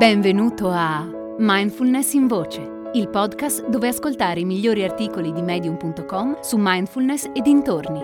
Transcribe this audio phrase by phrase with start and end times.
[0.00, 1.06] Benvenuto a
[1.40, 7.42] Mindfulness in Voce, il podcast dove ascoltare i migliori articoli di medium.com su mindfulness e
[7.42, 8.00] dintorni.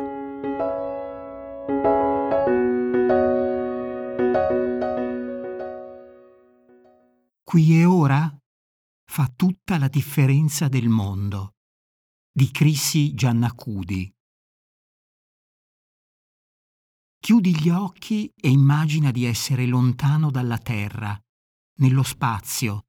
[7.43, 8.31] Qui e ora
[9.11, 11.55] fa tutta la differenza del mondo.
[12.31, 14.15] Di Crissi Giannacudi.
[17.19, 21.19] Chiudi gli occhi e immagina di essere lontano dalla Terra,
[21.77, 22.87] nello spazio,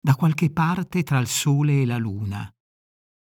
[0.00, 2.40] da qualche parte tra il Sole e la Luna,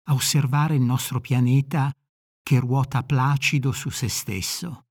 [0.09, 1.93] a osservare il nostro pianeta
[2.41, 4.85] che ruota placido su se stesso.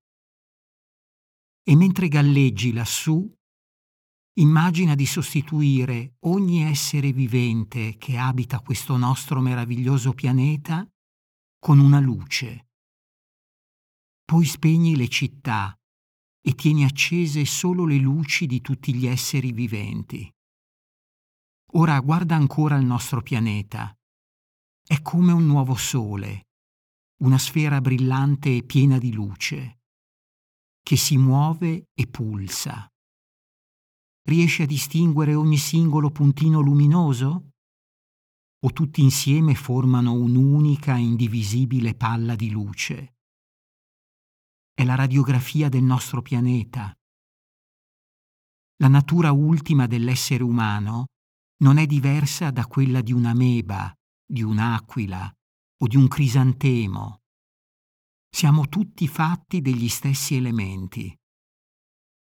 [1.62, 3.28] E mentre galleggi lassù,
[4.38, 10.86] immagina di sostituire ogni essere vivente che abita questo nostro meraviglioso pianeta
[11.58, 12.66] con una luce
[14.26, 15.78] poi spegni le città
[16.46, 20.32] e tieni accese solo le luci di tutti gli esseri viventi.
[21.72, 23.92] Ora guarda ancora il nostro pianeta.
[24.86, 26.46] È come un nuovo sole,
[27.24, 29.80] una sfera brillante e piena di luce,
[30.84, 32.86] che si muove e pulsa.
[34.28, 37.50] Riesci a distinguere ogni singolo puntino luminoso?
[38.60, 43.15] O tutti insieme formano un'unica indivisibile palla di luce?
[44.76, 46.94] È la radiografia del nostro pianeta.
[48.76, 51.06] La natura ultima dell'essere umano
[51.62, 53.90] non è diversa da quella di un'ameba,
[54.22, 55.34] di un'aquila
[55.78, 57.22] o di un crisantemo.
[58.28, 61.16] Siamo tutti fatti degli stessi elementi.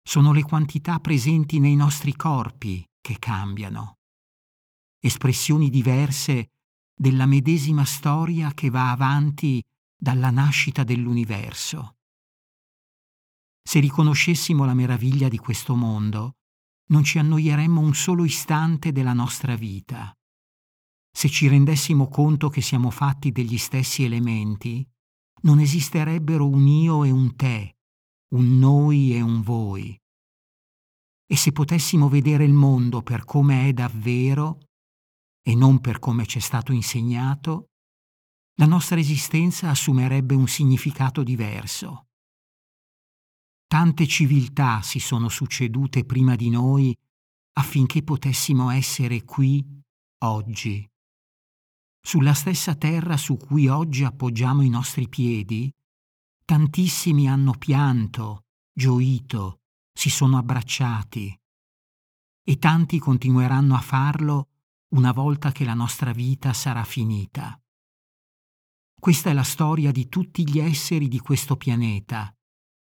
[0.04, 3.95] Sono le quantità presenti nei nostri corpi che cambiano.
[5.00, 6.52] Espressioni diverse
[6.94, 9.60] della medesima storia che va avanti
[9.98, 11.95] dalla nascita dell'universo.
[13.64, 16.36] Se riconoscessimo la meraviglia di questo mondo,
[16.88, 20.14] non ci annoieremmo un solo istante della nostra vita.
[21.16, 24.86] Se ci rendessimo conto che siamo fatti degli stessi elementi,
[25.43, 27.77] non esisterebbero un io e un te,
[28.33, 29.98] un noi e un voi.
[31.26, 34.59] E se potessimo vedere il mondo per come è davvero
[35.42, 37.70] e non per come ci è stato insegnato,
[38.58, 42.08] la nostra esistenza assumerebbe un significato diverso.
[43.73, 46.95] Tante civiltà si sono succedute prima di noi
[47.54, 49.66] affinché potessimo essere qui
[50.26, 50.88] oggi.
[52.00, 55.73] Sulla stessa terra su cui oggi appoggiamo i nostri piedi,
[56.45, 61.36] tantissimi hanno pianto, gioito, si sono abbracciati
[62.44, 64.50] e tanti continueranno a farlo
[64.89, 67.60] una volta che la nostra vita sarà finita.
[69.02, 72.32] Questa è la storia di tutti gli esseri di questo pianeta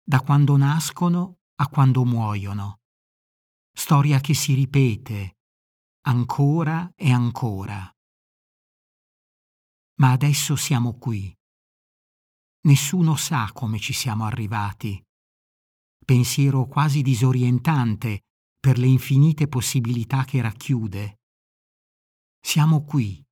[0.06, 2.82] da quando nascono a quando muoiono.
[3.72, 5.38] Storia che si ripete
[6.02, 7.90] ancora e ancora.
[9.96, 11.34] Ma adesso siamo qui.
[12.66, 15.02] Nessuno sa come ci siamo arrivati.
[16.04, 18.26] Pensiero quasi disorientante
[18.60, 21.22] per le infinite possibilità che racchiude.
[22.40, 23.26] Siamo qui,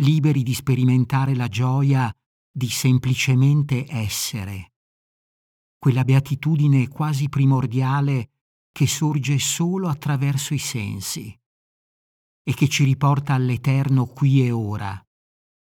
[0.00, 2.10] liberi di sperimentare la gioia
[2.50, 4.72] di semplicemente essere
[5.78, 8.30] quella beatitudine quasi primordiale
[8.72, 11.36] che sorge solo attraverso i sensi
[12.42, 15.00] e che ci riporta all'eterno qui e ora,